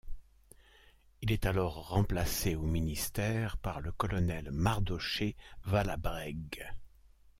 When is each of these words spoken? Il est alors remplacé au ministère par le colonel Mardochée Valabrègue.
Il 1.21 1.31
est 1.31 1.45
alors 1.45 1.89
remplacé 1.89 2.55
au 2.55 2.63
ministère 2.63 3.57
par 3.57 3.81
le 3.81 3.91
colonel 3.91 4.49
Mardochée 4.51 5.35
Valabrègue. 5.65 6.65